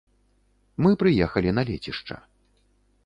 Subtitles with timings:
[0.85, 2.15] Мы прыехалі на лецішча.